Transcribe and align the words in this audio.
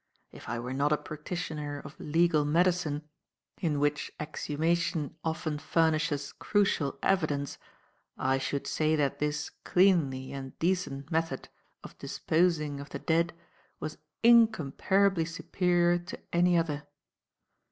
If 0.31 0.49
I 0.49 0.57
were 0.57 0.73
not 0.73 0.91
a 0.91 0.97
practitioner 0.97 1.77
of 1.79 1.95
legal 1.99 2.43
medicine 2.43 3.07
in 3.59 3.79
which 3.79 4.11
exhumation 4.19 5.15
often 5.23 5.59
furnishes 5.59 6.31
crucial 6.33 6.97
evidence 7.03 7.59
I 8.17 8.39
should 8.39 8.65
say 8.65 8.95
that 8.95 9.19
this 9.19 9.51
cleanly 9.63 10.31
and 10.33 10.57
decent 10.57 11.11
method 11.11 11.49
of 11.83 11.95
disposing 11.99 12.79
of 12.79 12.89
the 12.89 12.97
dead 12.97 13.33
was 13.79 13.99
incomparably 14.23 15.25
superior 15.25 15.99
to 15.99 16.19
any 16.33 16.57
other. 16.57 16.87